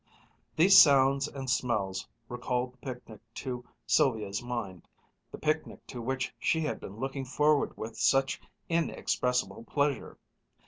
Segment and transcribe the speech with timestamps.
[0.55, 4.87] These sounds and smells recalled the picnic to Sylvia's mind,
[5.31, 10.17] the picnic to which she had been looking forward with such inexpressible pleasure.